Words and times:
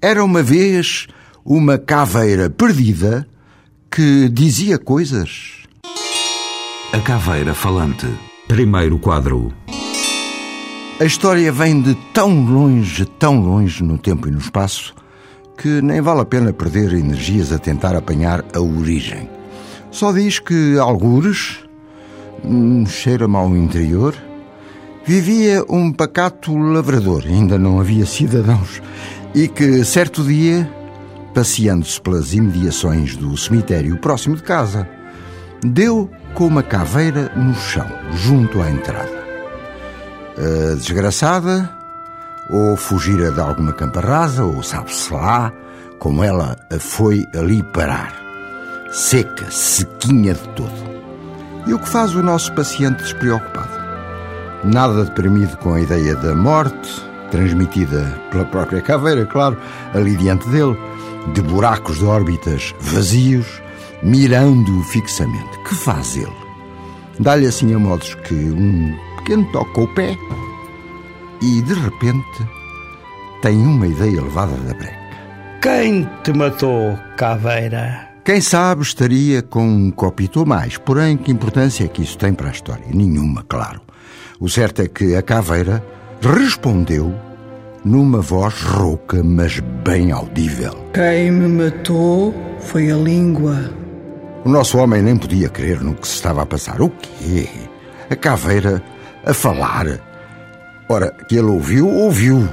Era 0.00 0.22
uma 0.22 0.44
vez 0.44 1.08
uma 1.44 1.76
caveira 1.76 2.48
perdida 2.48 3.26
que 3.90 4.28
dizia 4.28 4.78
coisas. 4.78 5.64
A 6.92 7.00
Caveira 7.00 7.52
Falante. 7.52 8.06
Primeiro 8.46 8.96
quadro. 9.00 9.52
A 11.00 11.04
história 11.04 11.50
vem 11.50 11.82
de 11.82 11.96
tão 12.14 12.44
longe, 12.44 13.04
tão 13.18 13.40
longe 13.40 13.82
no 13.82 13.98
tempo 13.98 14.28
e 14.28 14.30
no 14.30 14.38
espaço, 14.38 14.94
que 15.56 15.82
nem 15.82 16.00
vale 16.00 16.20
a 16.20 16.24
pena 16.24 16.52
perder 16.52 16.92
energias 16.92 17.50
a 17.50 17.58
tentar 17.58 17.96
apanhar 17.96 18.44
a 18.54 18.60
origem. 18.60 19.28
Só 19.90 20.12
diz 20.12 20.38
que, 20.38 20.78
algures, 20.78 21.58
hum, 22.44 22.86
cheira-me 22.86 23.34
ao 23.34 23.56
interior, 23.56 24.14
vivia 25.04 25.64
um 25.68 25.92
pacato 25.92 26.56
lavrador, 26.56 27.24
ainda 27.26 27.58
não 27.58 27.80
havia 27.80 28.06
cidadãos, 28.06 28.80
e 29.38 29.46
que, 29.46 29.84
certo 29.84 30.24
dia, 30.24 30.68
passeando-se 31.32 32.00
pelas 32.00 32.34
imediações 32.34 33.14
do 33.14 33.36
cemitério 33.36 33.96
próximo 33.96 34.34
de 34.34 34.42
casa, 34.42 34.88
deu 35.62 36.10
com 36.34 36.48
uma 36.48 36.60
caveira 36.60 37.30
no 37.36 37.54
chão, 37.54 37.86
junto 38.14 38.60
à 38.60 38.68
entrada. 38.68 39.16
A 40.36 40.74
desgraçada, 40.74 41.70
ou 42.50 42.76
fugira 42.76 43.30
de 43.30 43.40
alguma 43.40 43.72
campa 43.72 44.00
rasa, 44.00 44.42
ou 44.42 44.60
sabe-se 44.60 45.12
lá 45.14 45.52
como 46.00 46.24
ela 46.24 46.56
a 46.72 46.80
foi 46.80 47.24
ali 47.32 47.62
parar. 47.62 48.12
Seca, 48.90 49.48
sequinha 49.52 50.34
de 50.34 50.48
todo. 50.48 50.88
E 51.64 51.74
o 51.74 51.78
que 51.78 51.88
faz 51.88 52.12
o 52.16 52.24
nosso 52.24 52.52
paciente 52.54 53.04
despreocupado? 53.04 53.78
Nada 54.64 55.04
deprimido 55.04 55.56
com 55.58 55.74
a 55.74 55.80
ideia 55.80 56.16
da 56.16 56.34
morte, 56.34 57.07
transmitida 57.30 58.20
pela 58.30 58.44
própria 58.44 58.80
caveira, 58.80 59.24
claro, 59.26 59.56
ali 59.94 60.16
diante 60.16 60.48
dele, 60.48 60.76
de 61.32 61.42
buracos 61.42 61.98
de 61.98 62.04
órbitas 62.04 62.74
vazios, 62.80 63.62
mirando-o 64.02 64.82
fixamente. 64.84 65.58
Que 65.68 65.74
faz 65.74 66.16
ele? 66.16 66.32
Dá-lhe 67.20 67.46
assim 67.46 67.74
a 67.74 67.78
modos 67.78 68.14
que 68.14 68.34
um 68.34 68.96
pequeno 69.18 69.44
toque 69.52 69.72
com 69.72 69.84
o 69.84 69.94
pé 69.94 70.16
e, 71.42 71.62
de 71.62 71.74
repente, 71.74 72.48
tem 73.42 73.58
uma 73.58 73.86
ideia 73.86 74.22
levada 74.22 74.56
da 74.56 74.74
breca. 74.74 74.98
Quem 75.60 76.08
te 76.22 76.32
matou, 76.32 76.98
caveira? 77.16 78.08
Quem 78.24 78.40
sabe 78.40 78.82
estaria 78.82 79.42
com 79.42 79.66
um 79.66 79.90
copito 79.90 80.40
ou 80.40 80.46
mais, 80.46 80.76
porém, 80.76 81.16
que 81.16 81.32
importância 81.32 81.84
é 81.84 81.88
que 81.88 82.02
isso 82.02 82.18
tem 82.18 82.32
para 82.32 82.48
a 82.48 82.52
história? 82.52 82.84
Nenhuma, 82.92 83.42
claro. 83.48 83.80
O 84.38 84.48
certo 84.48 84.82
é 84.82 84.88
que 84.88 85.16
a 85.16 85.22
caveira 85.22 85.82
respondeu 86.20 87.14
numa 87.84 88.20
voz 88.20 88.60
rouca, 88.62 89.22
mas 89.22 89.60
bem 89.60 90.12
audível. 90.12 90.74
Quem 90.92 91.30
me 91.30 91.48
matou 91.48 92.34
foi 92.60 92.90
a 92.90 92.96
língua. 92.96 93.70
O 94.44 94.48
nosso 94.48 94.78
homem 94.78 95.02
nem 95.02 95.16
podia 95.16 95.48
crer 95.48 95.80
no 95.80 95.94
que 95.94 96.06
se 96.06 96.14
estava 96.14 96.42
a 96.42 96.46
passar. 96.46 96.80
O 96.80 96.90
quê? 96.90 97.48
A 98.10 98.16
caveira 98.16 98.82
a 99.24 99.32
falar? 99.32 100.00
Ora, 100.88 101.10
que 101.28 101.36
ele 101.36 101.48
ouviu, 101.48 101.88
ouviu. 101.88 102.48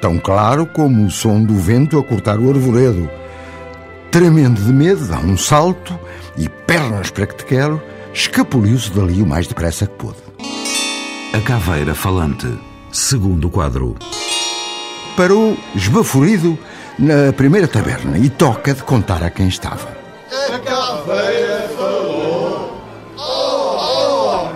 Tão 0.00 0.18
claro 0.18 0.66
como 0.66 1.06
o 1.06 1.10
som 1.10 1.42
do 1.42 1.54
vento 1.54 1.98
a 1.98 2.04
cortar 2.04 2.38
o 2.38 2.50
arvoredo. 2.50 3.08
Tremendo 4.10 4.60
de 4.60 4.72
medo, 4.72 5.06
dá 5.06 5.18
um 5.18 5.36
salto 5.36 5.98
e, 6.36 6.48
pernas 6.48 7.10
para 7.10 7.26
que 7.26 7.36
te 7.36 7.44
quero, 7.44 7.82
escapuliu-se 8.12 8.90
dali 8.92 9.20
o 9.22 9.26
mais 9.26 9.46
depressa 9.46 9.86
que 9.86 9.94
pôde. 9.94 10.18
A 11.34 11.40
Caveira 11.40 11.94
Falante. 11.94 12.67
Segundo 12.92 13.50
quadro. 13.50 13.96
Parou, 15.16 15.56
esbaforido, 15.74 16.58
na 16.98 17.32
primeira 17.32 17.68
taberna 17.68 18.18
e 18.18 18.28
toca 18.30 18.74
de 18.74 18.82
contar 18.82 19.22
a 19.22 19.30
quem 19.30 19.48
estava. 19.48 19.88
A 20.52 20.58
caveira 20.58 21.70
falou. 21.76 22.82
Oh, 23.16 23.78
oh, 23.80 24.48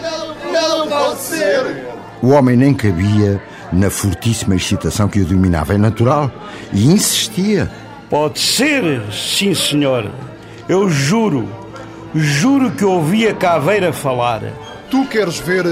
não, 0.00 0.52
não 0.52 0.88
pode 0.88 1.20
ser. 1.20 1.86
O 2.22 2.30
homem 2.30 2.56
nem 2.56 2.74
cabia 2.74 3.42
na 3.72 3.90
fortíssima 3.90 4.56
excitação 4.56 5.08
que 5.08 5.20
o 5.20 5.24
dominava. 5.24 5.74
É 5.74 5.78
natural. 5.78 6.30
E 6.72 6.86
insistia. 6.86 7.70
Pode 8.08 8.38
ser, 8.38 9.02
sim, 9.12 9.54
senhor. 9.54 10.10
Eu 10.68 10.88
juro, 10.88 11.48
juro 12.14 12.70
que 12.70 12.84
ouvi 12.84 13.26
a 13.26 13.34
caveira 13.34 13.92
falar. 13.92 14.42
Tu 14.90 15.04
queres 15.06 15.38
ver 15.38 15.64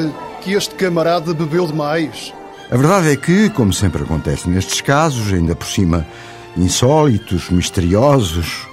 que 0.44 0.52
este 0.52 0.74
camarada 0.74 1.32
bebeu 1.32 1.66
demais? 1.66 2.34
A 2.70 2.76
verdade 2.76 3.08
é 3.08 3.16
que, 3.16 3.48
como 3.48 3.72
sempre 3.72 4.02
acontece 4.02 4.48
nestes 4.48 4.82
casos, 4.82 5.32
ainda 5.32 5.56
por 5.56 5.66
cima 5.66 6.06
insólitos, 6.54 7.48
misteriosos, 7.48 8.68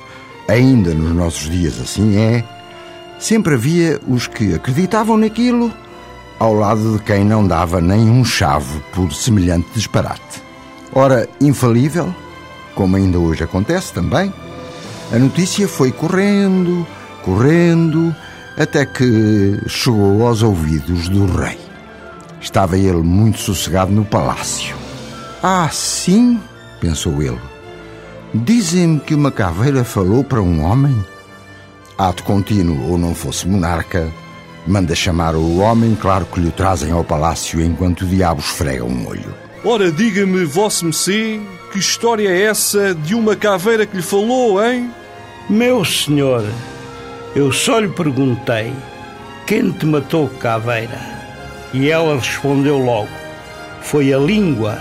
ainda 0.50 0.94
nos 0.94 1.16
nossos 1.16 1.50
dias 1.50 1.80
assim 1.80 2.18
é, 2.18 2.44
sempre 3.18 3.54
havia 3.54 4.02
os 4.06 4.28
que 4.28 4.54
acreditavam 4.54 5.16
naquilo 5.16 5.72
ao 6.38 6.54
lado 6.54 6.98
de 6.98 7.04
quem 7.04 7.24
não 7.24 7.48
dava 7.48 7.80
nem 7.80 8.10
um 8.10 8.26
chave 8.26 8.82
por 8.94 9.14
semelhante 9.14 9.70
disparate. 9.74 10.44
Ora, 10.94 11.30
infalível, 11.40 12.14
como 12.76 12.98
ainda 12.98 13.18
hoje 13.18 13.46
acontece 13.46 13.94
também, 13.94 14.34
a 15.14 15.18
notícia 15.18 15.70
foi 15.70 15.92
correndo, 15.92 16.86
correndo, 17.24 18.14
até 18.58 18.86
que 18.86 19.58
chegou 19.68 20.28
aos 20.28 20.44
ouvidos 20.44 21.08
do 21.08 21.26
rei. 21.26 21.61
Estava 22.42 22.78
ele 22.78 23.04
muito 23.04 23.40
sossegado 23.40 23.92
no 23.92 24.04
palácio. 24.04 24.76
Ah, 25.44 25.70
sim, 25.72 26.40
pensou 26.80 27.22
ele. 27.22 27.40
Dizem-me 28.34 29.00
que 29.00 29.14
uma 29.14 29.32
caveira 29.32 29.84
falou 29.84 30.24
para 30.24 30.42
um 30.42 30.64
homem? 30.64 31.06
Ato 31.98 32.24
contínuo, 32.24 32.90
ou 32.90 32.98
não 32.98 33.14
fosse 33.14 33.48
monarca, 33.48 34.12
manda 34.66 34.96
chamar 34.96 35.36
o 35.36 35.60
homem, 35.60 35.96
claro 35.96 36.26
que 36.26 36.40
lhe 36.40 36.48
o 36.48 36.52
trazem 36.52 36.92
ao 36.92 37.04
palácio 37.04 37.62
enquanto 37.62 38.02
o 38.02 38.08
diabo 38.08 38.40
esfrega 38.40 38.84
um 38.84 39.08
olho. 39.08 39.34
Ora, 39.64 39.92
diga-me, 39.92 40.44
vosso 40.44 40.86
Messê, 40.86 41.40
que 41.72 41.78
história 41.78 42.30
é 42.30 42.42
essa 42.44 42.96
de 42.96 43.14
uma 43.14 43.36
caveira 43.36 43.86
que 43.86 43.98
lhe 43.98 44.04
falou, 44.04 44.64
hein? 44.64 44.90
Meu 45.50 45.86
senhor, 45.86 46.44
eu 47.36 47.52
só 47.52 47.80
lhe 47.80 47.90
perguntei 47.90 48.74
quem 49.46 49.72
te 49.72 49.86
matou, 49.86 50.30
caveira? 50.40 51.21
E 51.74 51.90
ela 51.90 52.16
respondeu 52.16 52.78
logo: 52.78 53.10
Foi 53.82 54.14
a 54.14 54.18
língua. 54.18 54.78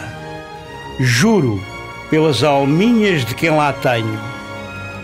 Juro, 0.99 1.61
pelas 2.11 2.43
alminhas 2.43 3.25
de 3.25 3.34
quem 3.34 3.51
lá 3.51 3.73
tenho. 3.73 4.19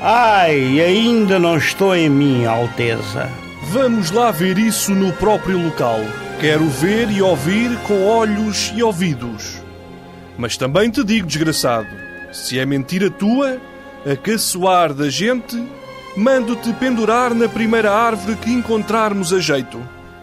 Ai, 0.01 0.81
ainda 0.81 1.39
não 1.39 1.57
estou 1.57 1.95
em 1.97 2.09
mim, 2.09 2.45
Alteza. 2.45 3.31
Vamos 3.71 4.11
lá 4.11 4.31
ver 4.31 4.59
isso 4.59 4.95
no 4.95 5.13
próprio 5.15 5.59
local. 5.63 6.01
Quero 6.41 6.67
ver 6.69 7.11
e 7.11 7.23
ouvir 7.23 7.77
com 7.87 8.07
olhos 8.07 8.73
e 8.77 8.83
ouvidos. 8.83 9.63
Mas 10.37 10.57
também 10.57 10.91
te 10.91 11.03
digo, 11.03 11.27
desgraçado, 11.27 11.89
se 12.31 12.59
é 12.59 12.67
mentira 12.67 13.11
tua, 13.11 13.59
a 14.05 14.15
caçoar 14.15 14.93
da 14.93 15.09
gente, 15.09 15.61
mando-te 16.17 16.73
pendurar 16.75 17.35
na 17.35 17.49
primeira 17.49 17.91
árvore 17.91 18.37
que 18.37 18.50
encontrarmos 18.50 19.32
a 19.32 19.41
jeito. 19.41 19.81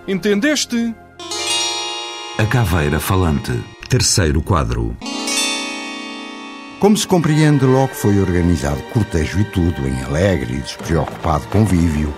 Entendeste? 0.07 0.94
A 2.35 2.47
Caveira 2.47 3.00
Falante. 3.00 3.63
Terceiro 3.88 4.41
quadro. 4.41 4.97
Como 6.80 6.97
se 6.97 7.06
compreende, 7.06 7.63
logo 7.63 7.94
foi 7.94 8.19
organizado 8.19 8.81
cortejo 8.91 9.39
e 9.39 9.44
tudo, 9.44 9.88
em 9.88 10.03
alegre 10.03 10.56
e 10.56 10.62
despreocupado 10.62 11.45
convívio. 11.50 12.12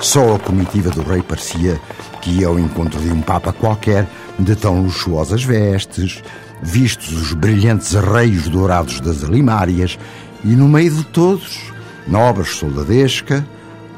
Só 0.00 0.36
a 0.36 0.38
comitiva 0.38 0.88
do 0.88 1.02
rei 1.02 1.20
parecia 1.20 1.78
que 2.22 2.30
ia 2.30 2.46
ao 2.46 2.58
encontro 2.58 2.98
de 2.98 3.12
um 3.12 3.20
papa 3.20 3.52
qualquer, 3.52 4.08
de 4.38 4.56
tão 4.56 4.80
luxuosas 4.80 5.44
vestes, 5.44 6.22
vistos 6.62 7.12
os 7.12 7.34
brilhantes 7.34 7.94
arreios 7.94 8.48
dourados 8.48 9.00
das 9.00 9.22
alimárias, 9.22 9.98
e 10.42 10.48
no 10.48 10.66
meio 10.66 10.92
de 10.92 11.04
todos, 11.04 11.70
nobres 12.06 12.56
soldadesca, 12.56 13.46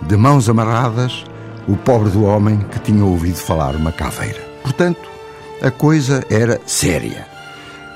de 0.02 0.16
mãos 0.16 0.48
amarradas, 0.48 1.24
o 1.68 1.76
pobre 1.76 2.10
do 2.10 2.24
homem 2.24 2.58
que 2.72 2.80
tinha 2.80 3.04
ouvido 3.04 3.36
falar 3.36 3.76
uma 3.76 3.92
caveira. 3.92 4.40
Portanto, 4.64 5.19
a 5.62 5.70
coisa 5.70 6.24
era 6.30 6.60
séria. 6.66 7.26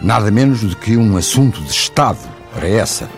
Nada 0.00 0.31
menos 0.31 0.61
do 0.61 0.76
que 0.76 0.96
um 0.96 1.16
assunto 1.16 1.61
de 1.62 1.70
Estado 1.70 2.19
para 2.52 2.69
essa. 2.69 3.08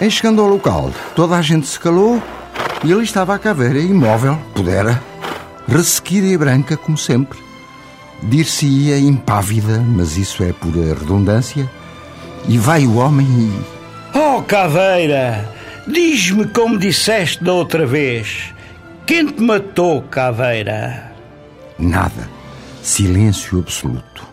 Em 0.00 0.10
chegando 0.10 0.42
ao 0.42 0.48
local, 0.48 0.90
toda 1.14 1.36
a 1.36 1.42
gente 1.42 1.66
se 1.66 1.78
calou 1.78 2.22
e 2.84 2.92
ali 2.92 3.04
estava 3.04 3.34
a 3.34 3.38
caveira, 3.38 3.78
imóvel, 3.78 4.38
pudera, 4.54 5.02
ressequida 5.66 6.26
e 6.26 6.36
branca, 6.36 6.76
como 6.76 6.98
sempre. 6.98 7.38
Dir-se-ia 8.22 8.98
impávida, 8.98 9.80
mas 9.80 10.16
isso 10.16 10.42
é 10.42 10.52
pura 10.52 10.94
redundância. 10.94 11.70
E 12.48 12.58
vai 12.58 12.86
o 12.86 12.96
homem 12.96 13.26
e. 13.26 14.18
Oh, 14.18 14.42
caveira! 14.42 15.52
Diz-me 15.86 16.46
como 16.48 16.78
disseste 16.78 17.42
da 17.42 17.52
outra 17.52 17.86
vez. 17.86 18.53
Quem 19.06 19.26
te 19.26 19.42
matou, 19.42 20.00
caveira? 20.00 21.12
Nada. 21.78 22.26
Silêncio 22.82 23.58
absoluto. 23.58 24.26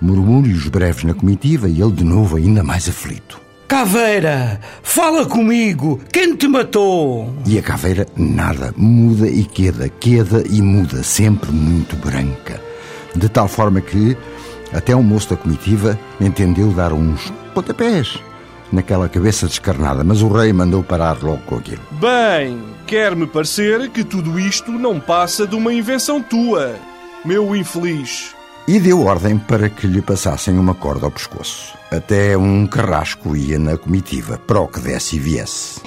Murmúrios 0.00 0.68
breves 0.68 1.02
na 1.02 1.12
comitiva 1.12 1.68
e 1.68 1.80
ele 1.82 1.90
de 1.90 2.04
novo 2.04 2.36
ainda 2.36 2.62
mais 2.62 2.88
aflito. 2.88 3.40
Caveira, 3.66 4.60
fala 4.80 5.26
comigo. 5.26 6.00
Quem 6.12 6.36
te 6.36 6.46
matou? 6.46 7.34
E 7.44 7.58
a 7.58 7.62
caveira 7.62 8.06
nada, 8.16 8.72
muda 8.76 9.26
e 9.26 9.44
queda, 9.44 9.88
queda 9.88 10.44
e 10.48 10.62
muda, 10.62 11.02
sempre 11.02 11.50
muito 11.50 11.96
branca. 11.96 12.60
De 13.14 13.28
tal 13.28 13.48
forma 13.48 13.80
que 13.80 14.16
até 14.72 14.94
um 14.94 15.02
moço 15.02 15.30
da 15.30 15.36
comitiva 15.36 15.98
entendeu 16.20 16.70
dar 16.70 16.92
uns 16.92 17.32
pontapés 17.52 18.20
naquela 18.72 19.08
cabeça 19.08 19.46
descarnada, 19.46 20.02
mas 20.04 20.22
o 20.22 20.28
rei 20.28 20.52
mandou 20.52 20.82
parar 20.82 21.22
logo 21.22 21.42
com 21.46 21.56
aquilo. 21.56 21.82
Bem, 21.92 22.62
quer-me 22.86 23.26
parecer 23.26 23.90
que 23.90 24.04
tudo 24.04 24.38
isto 24.38 24.72
não 24.72 25.00
passa 25.00 25.46
de 25.46 25.54
uma 25.54 25.72
invenção 25.72 26.22
tua, 26.22 26.74
meu 27.24 27.54
infeliz. 27.54 28.34
E 28.68 28.80
deu 28.80 29.04
ordem 29.04 29.38
para 29.38 29.68
que 29.68 29.86
lhe 29.86 30.02
passassem 30.02 30.58
uma 30.58 30.74
corda 30.74 31.06
ao 31.06 31.12
pescoço. 31.12 31.74
Até 31.90 32.36
um 32.36 32.66
carrasco 32.66 33.36
ia 33.36 33.58
na 33.58 33.76
comitiva, 33.76 34.38
para 34.38 34.60
o 34.60 34.66
que 34.66 34.80
desse 34.80 35.16
e 35.16 35.18
viesse. 35.20 35.80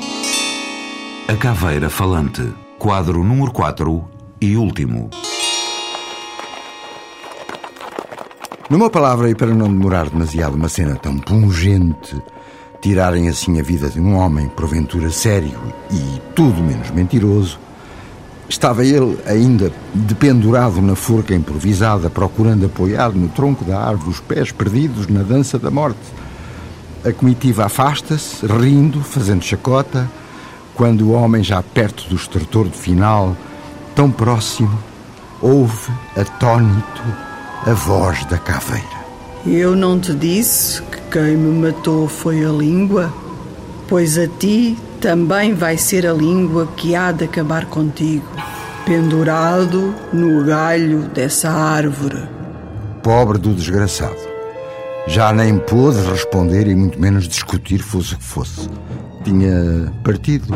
A 1.27 1.35
Caveira 1.35 1.89
Falante, 1.89 2.41
quadro 2.77 3.21
número 3.23 3.51
4 3.51 4.09
e 4.39 4.55
último. 4.55 5.09
Numa 8.69 8.89
palavra, 8.89 9.29
e 9.29 9.35
para 9.35 9.53
não 9.53 9.67
demorar 9.67 10.09
demasiado 10.09 10.53
uma 10.53 10.69
cena 10.69 10.95
tão 10.95 11.17
pungente, 11.17 12.15
tirarem 12.81 13.27
assim 13.27 13.59
a 13.59 13.63
vida 13.63 13.89
de 13.89 13.99
um 13.99 14.15
homem, 14.15 14.47
porventura 14.47 15.09
sério 15.09 15.59
e 15.91 16.21
tudo 16.33 16.61
menos 16.61 16.89
mentiroso, 16.91 17.59
estava 18.47 18.85
ele 18.85 19.17
ainda 19.25 19.71
dependurado 19.93 20.81
na 20.81 20.95
forca 20.95 21.35
improvisada, 21.35 22.09
procurando 22.09 22.65
apoiar 22.65 23.09
no 23.09 23.27
tronco 23.29 23.63
da 23.63 23.79
árvore 23.79 24.09
os 24.09 24.19
pés 24.19 24.51
perdidos 24.51 25.07
na 25.07 25.21
dança 25.21 25.59
da 25.59 25.69
morte. 25.69 25.99
A 27.05 27.11
comitiva 27.11 27.65
afasta-se, 27.65 28.45
rindo, 28.45 29.01
fazendo 29.01 29.43
chacota, 29.43 30.09
quando 30.75 31.07
o 31.07 31.11
homem, 31.11 31.43
já 31.43 31.61
perto 31.61 32.07
do 32.09 32.15
estertor 32.15 32.67
final, 32.69 33.35
tão 33.95 34.09
próximo, 34.09 34.77
ouve, 35.41 35.91
atônito, 36.15 37.03
a 37.65 37.73
voz 37.73 38.25
da 38.25 38.37
caveira. 38.37 38.99
Eu 39.45 39.75
não 39.75 39.99
te 39.99 40.13
disse 40.13 40.81
que 40.83 40.98
quem 41.11 41.35
me 41.35 41.67
matou 41.67 42.07
foi 42.07 42.45
a 42.45 42.49
língua? 42.49 43.11
Pois 43.87 44.17
a 44.17 44.27
ti 44.27 44.77
também 45.01 45.53
vai 45.53 45.77
ser 45.77 46.05
a 46.05 46.13
língua 46.13 46.67
que 46.75 46.95
há 46.95 47.11
de 47.11 47.25
acabar 47.25 47.65
contigo, 47.65 48.25
pendurado 48.85 49.93
no 50.13 50.45
galho 50.45 51.09
dessa 51.09 51.49
árvore. 51.49 52.27
Pobre 53.01 53.39
do 53.39 53.53
desgraçado. 53.53 54.29
Já 55.07 55.33
nem 55.33 55.57
pôde 55.57 55.99
responder 56.01 56.67
e 56.67 56.75
muito 56.75 56.99
menos 57.01 57.27
discutir, 57.27 57.79
fosse 57.79 58.13
o 58.13 58.17
que 58.17 58.23
fosse. 58.23 58.69
Tinha 59.23 59.91
partido 60.03 60.53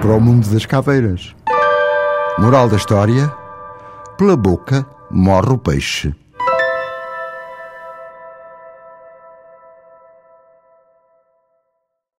para 0.00 0.14
o 0.14 0.20
mundo 0.20 0.48
das 0.48 0.64
caveiras. 0.64 1.34
Moral 2.38 2.68
da 2.68 2.76
história: 2.76 3.30
pela 4.16 4.36
boca 4.36 4.86
morre 5.10 5.52
o 5.52 5.58
peixe. 5.58 6.14